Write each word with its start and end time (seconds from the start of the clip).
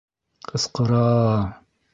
Ҡысҡыра!!! 0.51 1.05